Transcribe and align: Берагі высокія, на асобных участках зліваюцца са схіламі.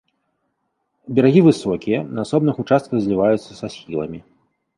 Берагі 1.19 1.41
высокія, 1.49 1.99
на 2.15 2.19
асобных 2.25 2.55
участках 2.65 2.97
зліваюцца 3.05 3.51
са 3.61 3.67
схіламі. 3.77 4.19